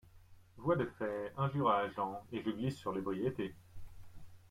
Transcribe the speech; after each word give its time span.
Voies 0.57 0.77
de 0.77 0.87
fait, 0.97 1.31
injures 1.37 1.69
à 1.69 1.81
agent, 1.81 2.23
et 2.31 2.41
je 2.41 2.49
glisse 2.49 2.75
sur 2.79 2.91
l’ébriété. 2.91 3.53